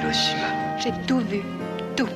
[0.00, 0.78] Hiroshima.
[0.78, 1.42] J'ai tout vu.
[1.94, 2.08] Tout.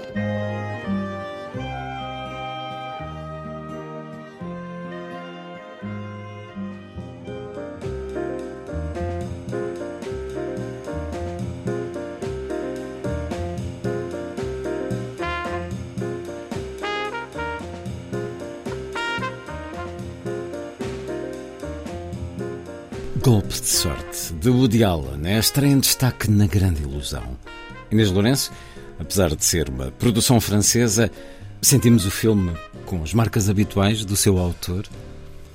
[23.22, 27.22] Golpe de sorte, de Woody Allen, é a estreia em destaque na Grande Ilusão.
[27.94, 28.50] Inês Lourenço,
[28.98, 31.08] apesar de ser uma produção francesa,
[31.62, 32.52] sentimos o filme
[32.84, 34.84] com as marcas habituais do seu autor.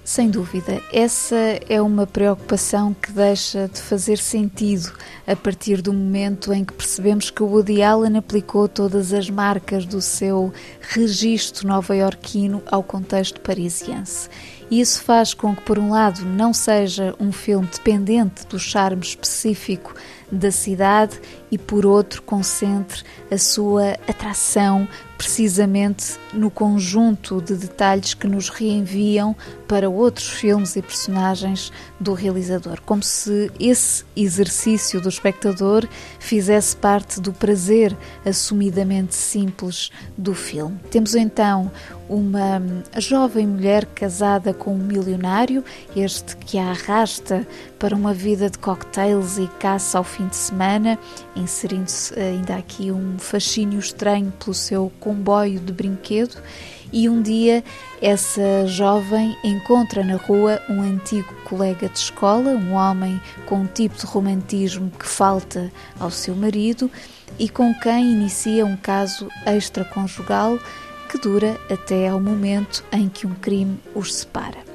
[0.06, 1.36] Sem dúvida, essa
[1.70, 4.92] é uma preocupação que deixa de fazer sentido
[5.28, 9.86] a partir do momento em que percebemos que o Woody Allen aplicou todas as marcas
[9.86, 14.30] do seu registro nova-iorquino ao contexto parisiense.
[14.72, 19.94] Isso faz com que, por um lado, não seja um filme dependente do charme específico
[20.32, 21.20] da cidade
[21.52, 24.88] e, por outro, concentre a sua atração
[25.20, 29.36] precisamente no conjunto de detalhes que nos reenviam
[29.68, 35.86] para outros filmes e personagens do realizador, como se esse exercício do espectador
[36.20, 40.80] fizesse parte do prazer assumidamente simples do filme.
[40.90, 41.70] Temos então
[42.08, 42.62] uma
[42.98, 45.64] jovem mulher casada com um milionário,
[45.96, 47.46] este que a arrasta
[47.78, 50.98] para uma vida de cocktails e caça ao fim de semana,
[51.40, 56.38] inserindo-se ainda aqui um fascínio estranho pelo seu comboio de brinquedo.
[56.92, 57.64] E um dia
[58.02, 63.98] essa jovem encontra na rua um antigo colega de escola, um homem com um tipo
[63.98, 66.90] de romantismo que falta ao seu marido
[67.38, 70.58] e com quem inicia um caso extraconjugal
[71.10, 74.69] que dura até ao momento em que um crime os separa.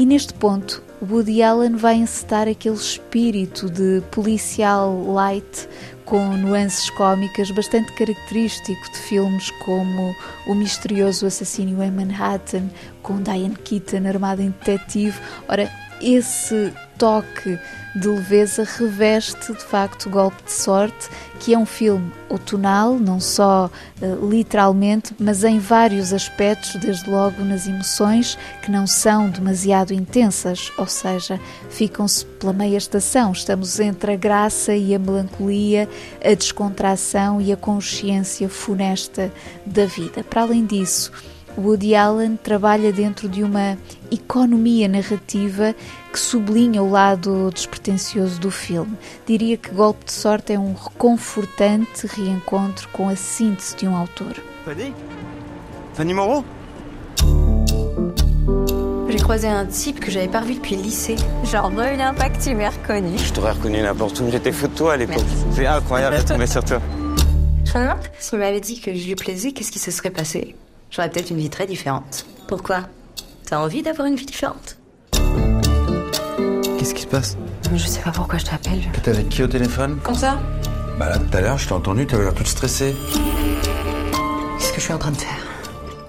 [0.00, 5.68] E neste ponto, Woody Allen vai encetar aquele espírito de policial light
[6.06, 10.16] com nuances cómicas bastante característico de filmes como
[10.46, 12.70] O Misterioso Assassínio em Manhattan,
[13.02, 15.20] com Diane Keaton armada em detetive.
[15.46, 17.58] Ora, esse toque
[17.96, 21.08] de leveza reveste de facto Golpe de Sorte,
[21.40, 27.42] que é um filme outonal, não só uh, literalmente, mas em vários aspectos, desde logo
[27.42, 31.40] nas emoções, que não são demasiado intensas, ou seja,
[31.70, 33.32] ficam-se pela meia estação.
[33.32, 35.88] Estamos entre a graça e a melancolia,
[36.22, 39.32] a descontração e a consciência funesta
[39.64, 40.22] da vida.
[40.22, 41.10] Para além disso,
[41.58, 43.76] Woody Allen trabalha dentro de uma
[44.10, 45.74] economia narrativa
[46.12, 48.96] que sublinha o lado despretensioso do filme.
[49.26, 54.34] Diria que Golpe de Sorte é um reconfortante reencontro com a síntese de um autor.
[54.64, 54.94] Fanny
[55.94, 56.44] Fanny Moreau
[59.10, 61.16] J'ai croisé un type que j'avais pas revu depuis le lycée.
[61.44, 63.18] Genre, brûle impact, tu m'as reconnu.
[63.18, 65.24] Je t'aurais reconnu n'importe où, j'étais fou de toi à l'époque.
[65.52, 66.80] C'est incroyable de tomber sur toi.
[67.64, 70.54] Je me demande, s'il m'avait dit que je lui plaisais, qu'est-ce qui se serait passé
[70.90, 72.26] J'aurais peut-être une vie très différente.
[72.48, 72.80] Pourquoi?
[73.46, 74.76] T'as envie d'avoir une vie différente?
[76.78, 77.36] Qu'est-ce qui se passe?
[77.72, 78.80] Je sais pas pourquoi je t'appelle.
[79.04, 79.98] T'es avec qui au téléphone?
[80.02, 80.40] Comme ça?
[80.98, 82.96] Bah là, tout à l'heure, je t'ai entendu, t'avais l'air toute stressée.
[84.58, 85.38] Qu'est-ce que je suis en train de faire?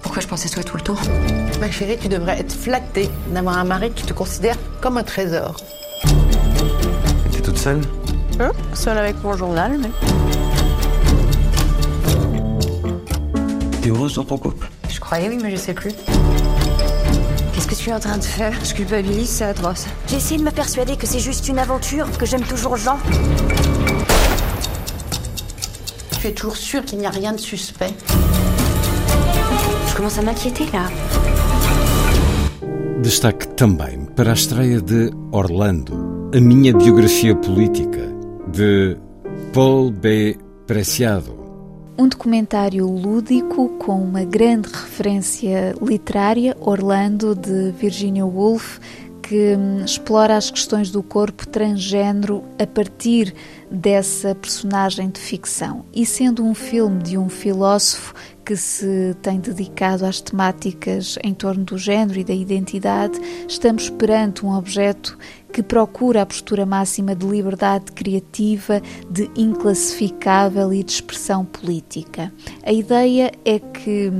[0.02, 0.96] Pourquoi je pensais toi tout le temps?
[1.60, 5.56] Ma chérie, tu devrais être flattée d'avoir un mari qui te considère comme un trésor.
[7.30, 7.80] T'es toute seule?
[8.40, 8.50] Hein?
[8.74, 9.90] Seule avec mon journal, mais...
[13.82, 15.90] T'es heureuse dans ton couple Je croyais oui, mais je sais plus.
[17.52, 18.52] Qu'est-ce que tu es en train de faire?
[18.64, 19.86] Je culpabilise, c'est atroce.
[20.06, 22.96] J'ai essayé de me persuader que c'est juste une aventure, que j'aime toujours Jean.
[26.20, 27.92] Tu es toujours sûre qu'il n'y a rien de suspect.
[29.88, 30.88] Je commence à m'inquiéter là.
[33.02, 38.06] Destaque também para a estreia de Orlando, a minha biografia política,
[38.46, 38.96] de
[39.52, 40.36] Paul B.
[40.68, 41.41] Preciado.
[42.02, 48.80] Um documentário lúdico com uma grande referência literária, Orlando, de Virginia Woolf,
[49.22, 53.32] que hum, explora as questões do corpo transgênero a partir
[53.70, 55.84] dessa personagem de ficção.
[55.94, 61.64] E sendo um filme de um filósofo que se tem dedicado às temáticas em torno
[61.64, 63.18] do género e da identidade,
[63.48, 65.16] estamos perante um objeto
[65.52, 68.80] que procura a postura máxima de liberdade criativa,
[69.10, 72.32] de inclassificável e de expressão política.
[72.64, 74.10] A ideia é que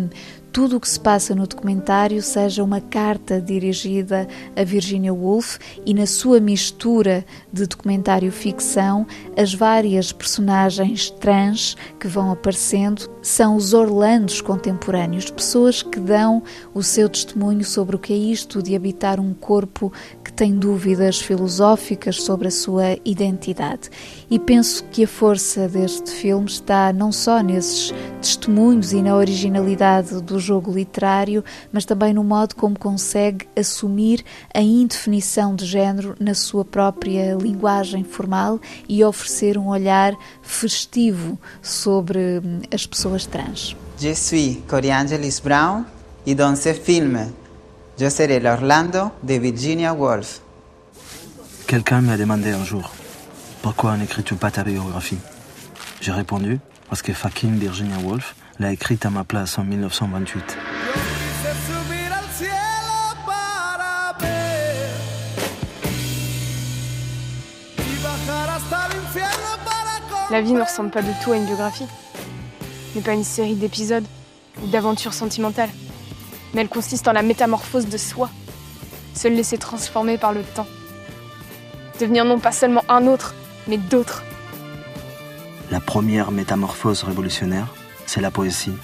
[0.52, 5.56] tudo o que se passa no documentário seja uma carta dirigida a Virginia Woolf
[5.86, 13.72] e na sua mistura de documentário-ficção, as várias personagens trans que vão aparecendo são os
[13.72, 16.42] Orlandos contemporâneos, pessoas que dão
[16.74, 19.90] o seu testemunho sobre o que é isto de habitar um corpo
[20.22, 23.88] que tem dúvidas filosóficas sobre a sua identidade.
[24.30, 30.20] E penso que a força deste filme está não só nesses testemunhos e na originalidade
[30.20, 31.42] do jogo literário,
[31.72, 34.22] mas também no modo como consegue assumir
[34.54, 42.40] a indefinição de género na sua própria linguagem formal e oferecer um olhar festivo sobre
[42.44, 43.76] hum, as pessoas trans.
[43.98, 45.84] Je suis Coriangelis Brown
[46.26, 47.32] et dans ce film,
[47.96, 50.40] je serai l'Orlando de Virginia Woolf.
[51.66, 52.90] Quelqu'un m'a demandé un jour
[53.62, 55.18] pourquoi n'écris-tu pas ta biographie
[56.00, 56.58] J'ai répondu
[56.88, 60.58] parce que fucking Virginia Woolf l'a écrite à ma place en 1928.
[70.30, 71.86] La vie ne ressemble pas du tout à une biographie.
[72.94, 74.06] N'est pas une série d'épisodes
[74.62, 75.68] ou d'aventures sentimentales.
[76.54, 78.30] Mais elle consiste en la métamorphose de soi.
[79.14, 80.66] Se laisser transformer par le temps.
[82.00, 83.34] Devenir non pas seulement un autre,
[83.68, 84.22] mais d'autres.
[85.70, 87.66] La première métamorphose révolutionnaire,
[88.06, 88.74] c'est la poésie,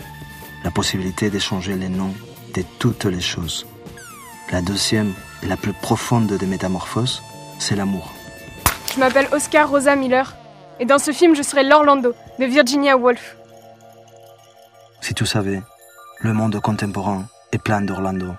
[0.65, 2.15] la possibilité d'échanger les noms
[2.55, 3.67] de toutes les choses.
[4.51, 5.13] La deuxième
[5.43, 7.23] et la plus profonde des métamorphoses,
[7.59, 8.13] c'est l'amour.
[8.95, 10.37] Je m'appelle Oscar Rosa Miller,
[10.81, 13.37] et dans ce film, je serai l'Orlando de Virginia Woolf.
[15.01, 15.63] Si tu savais,
[16.21, 18.35] le monde contemporain est plein d'Orlando.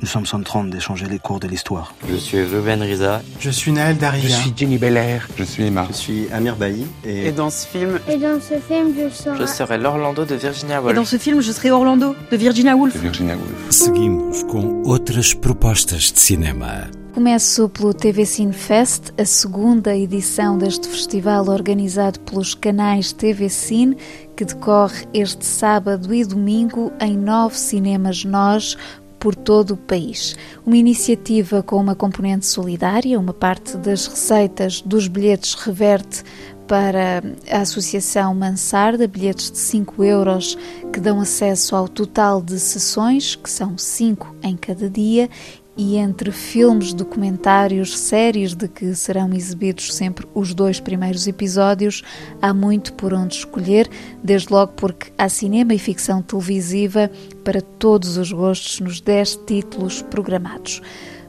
[0.00, 1.92] Nous sommes en train d'échanger les cours de l'histoire.
[2.08, 3.20] Je suis Ruben Riza.
[3.40, 4.22] Je suis Naël Daria.
[4.22, 5.26] Je suis Jenny Belair.
[5.36, 5.88] Je suis Emma.
[5.88, 6.86] Je suis Amir Bailly.
[7.04, 7.26] Et...
[7.26, 7.98] et dans ce film.
[8.08, 9.38] Et dans ce film, je serai.
[9.38, 10.92] Je serai l'Orlando de Virginia Woolf.
[10.92, 12.94] Et dans ce film, je serai Orlando de Virginia Woolf.
[12.94, 13.70] De Virginia Woolf.
[13.70, 16.88] Seguimos com outras propostas de cinema.
[17.12, 23.96] Começo pelo TV Cine Fest, a segunda edição deste festival organizado pelos canais TV Cine,
[24.36, 28.76] que decorre este sábado e domingo em nove cinemas nós,
[29.18, 30.36] por todo o país.
[30.64, 36.22] Uma iniciativa com uma componente solidária, uma parte das receitas dos bilhetes reverte
[36.66, 40.56] para a Associação Mansarda, bilhetes de 5 euros
[40.92, 45.30] que dão acesso ao total de sessões, que são 5 em cada dia,
[45.78, 52.02] e entre filmes, documentários, séries de que serão exibidos sempre os dois primeiros episódios,
[52.42, 53.88] há muito por onde escolher,
[54.22, 57.08] desde logo porque há cinema e ficção televisiva
[57.44, 60.82] para todos os gostos nos 10 títulos programados.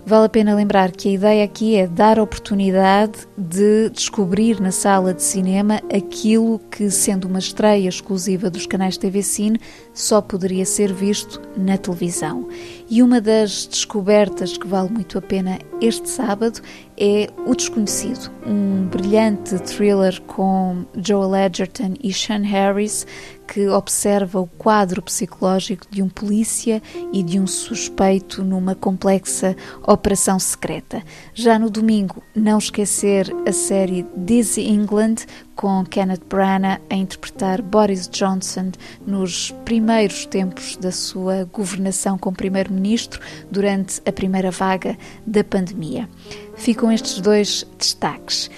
[0.09, 5.13] Vale a pena lembrar que a ideia aqui é dar oportunidade de descobrir na sala
[5.13, 9.61] de cinema aquilo que, sendo uma estreia exclusiva dos canais TV Cine,
[9.93, 12.49] só poderia ser visto na televisão.
[12.89, 16.59] E uma das descobertas que vale muito a pena este sábado
[16.97, 23.05] é O Desconhecido, um brilhante thriller com Joel Edgerton e Sean Harris
[23.51, 26.81] que observa o quadro psicológico de um polícia
[27.11, 29.55] e de um suspeito numa complexa
[29.87, 31.01] operação secreta.
[31.33, 35.15] Já no domingo, não esquecer a série Dizzy England,
[35.55, 38.71] com Kenneth Branagh a interpretar Boris Johnson
[39.05, 46.07] nos primeiros tempos da sua governação como primeiro-ministro durante a primeira vaga da pandemia.
[46.55, 48.49] Ficam estes dois destaques.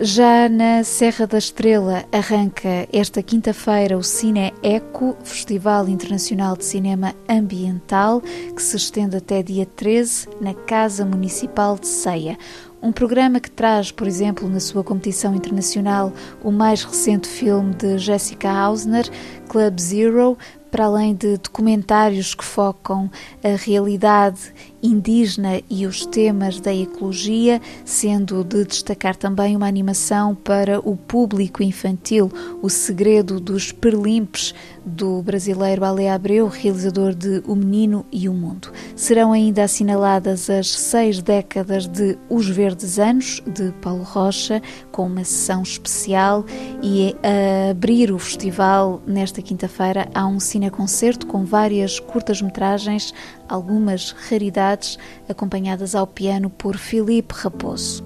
[0.00, 7.16] Já na Serra da Estrela arranca esta quinta-feira o Cine Eco, Festival Internacional de Cinema
[7.28, 12.38] Ambiental, que se estende até dia 13 na Casa Municipal de Ceia.
[12.80, 16.12] Um programa que traz, por exemplo, na sua competição internacional,
[16.44, 19.10] o mais recente filme de Jessica Hausner,
[19.48, 20.38] Club Zero,
[20.70, 23.10] para além de documentários que focam
[23.42, 30.78] a realidade indígena e os temas da ecologia, sendo de destacar também uma animação para
[30.80, 32.30] o público infantil,
[32.62, 38.70] O Segredo dos Perlimpes, do brasileiro Ale Abreu, realizador de O Menino e o Mundo.
[38.98, 45.22] Serão ainda assinaladas as seis décadas de Os Verdes Anos, de Paulo Rocha, com uma
[45.22, 46.44] sessão especial
[46.82, 53.14] e a abrir o festival nesta quinta-feira há um cineconcerto com várias curtas-metragens,
[53.48, 58.02] algumas raridades, acompanhadas ao piano por Filipe Raposo.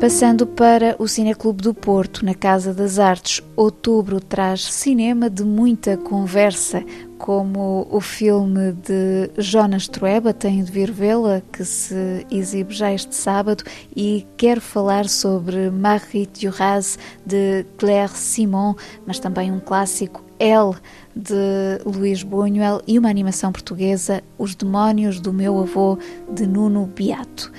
[0.00, 5.96] Passando para o Cineclube do Porto, na Casa das Artes, outubro traz cinema de muita
[5.96, 6.84] conversa,
[7.18, 13.12] como o filme de Jonas Trueba, Tenho de Vir Vê-la, que se exibe já este
[13.12, 13.64] sábado,
[13.94, 20.76] e quero falar sobre Marguerite Duras, de Claire Simon, mas também um clássico, Elle,
[21.14, 25.98] de Luís Buñuel, e uma animação portuguesa, Os Demónios do Meu Avô,
[26.32, 27.50] de Nuno Beato.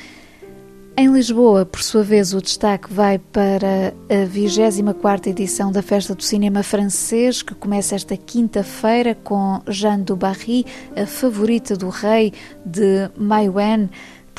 [0.99, 6.21] Em Lisboa, por sua vez, o destaque vai para a 24 edição da Festa do
[6.21, 10.65] Cinema Francês, que começa esta quinta-feira com Jeanne du Barry,
[10.97, 12.33] a favorita do rei
[12.65, 13.89] de Maïwen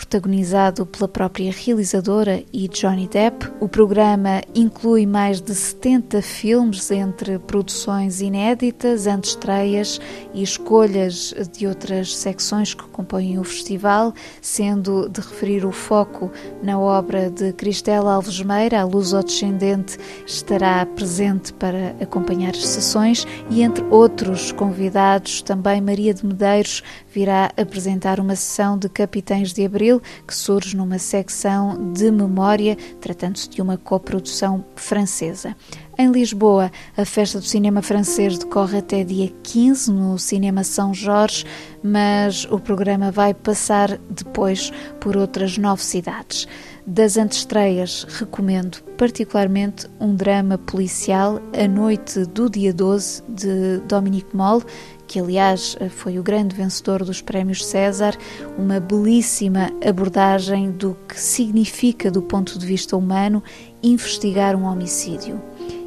[0.01, 3.51] protagonizado pela própria realizadora e Johnny Depp.
[3.61, 10.01] O programa inclui mais de 70 filmes entre produções inéditas, antestreias
[10.33, 16.31] e escolhas de outras secções que compõem o festival, sendo de referir o foco
[16.63, 23.63] na obra de Cristela Alves Meira, a luso-descendente, estará presente para acompanhar as sessões e
[23.63, 29.90] entre outros convidados também Maria de Medeiros virá apresentar uma sessão de Capitães de Abril
[29.99, 35.57] que surge numa secção de memória, tratando-se de uma coprodução francesa.
[35.99, 41.45] Em Lisboa, a Festa do Cinema Francês decorre até dia 15 no Cinema São Jorge,
[41.83, 46.47] mas o programa vai passar depois por outras nove cidades.
[46.87, 54.63] Das antestreias, recomendo particularmente um drama policial, A Noite do Dia 12, de Dominique Moll,
[55.11, 58.17] que aliás foi o grande vencedor dos prémios César,
[58.57, 63.43] uma belíssima abordagem do que significa, do ponto de vista humano,
[63.83, 65.43] investigar um homicídio.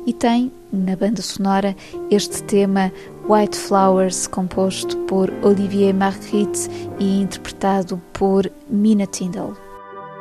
[0.05, 1.73] E tem, na banda sonora,
[2.11, 2.91] este tema
[3.29, 9.55] White Flowers, composto por Olivier Marguerite e interpretado por Mina Tyndall.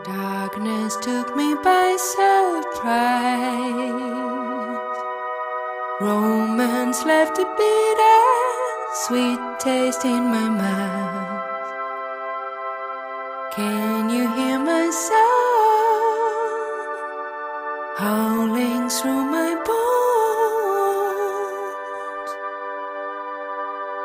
[0.07, 3.03] Darkness took me by surprise.
[6.01, 7.45] Romance left a
[8.95, 11.41] sweet taste in my mouth.
[13.57, 15.23] Can you hear my soul
[17.97, 19.93] howling through my bones?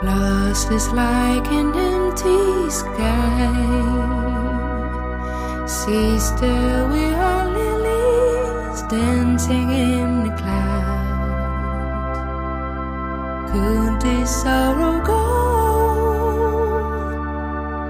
[0.03, 3.51] Lost is like an empty sky.
[5.67, 10.76] Sister, we are lilies dancing in the clouds.
[13.51, 15.23] Could this sorrow go?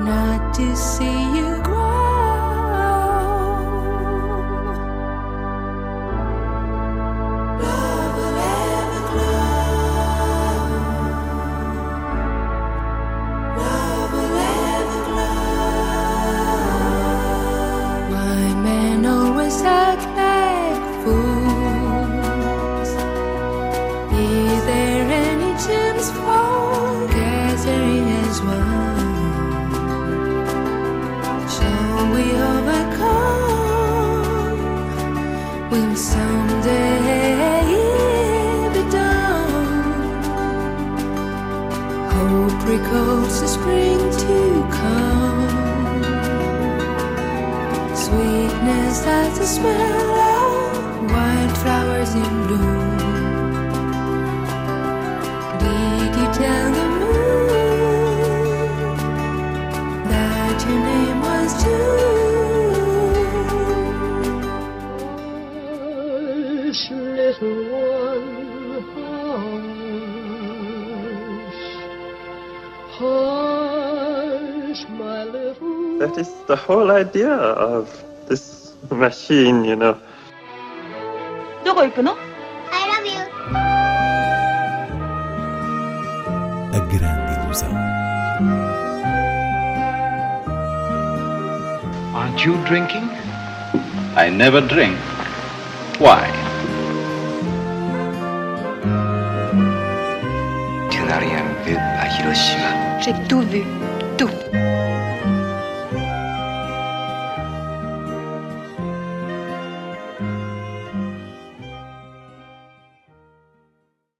[0.03, 1.56] Not to see you
[42.67, 45.47] recalls the spring to come.
[47.95, 52.97] Sweetness that's the smell of wildflowers in bloom.
[55.63, 57.47] Did you tell the moon
[60.11, 62.06] that your name was too?
[76.22, 77.88] is the whole idea of
[78.28, 79.96] this machine, you know.
[81.64, 83.20] どこ行くの I love you.
[86.72, 87.72] A grande ilusão.
[92.14, 93.08] Aren't you drinking?
[94.16, 94.96] I never drink.
[95.98, 96.28] Why?
[100.90, 103.00] Tu n'as rien vu à Hiroshima.
[103.00, 103.62] J'ai tout vu.
[104.16, 104.30] Tout.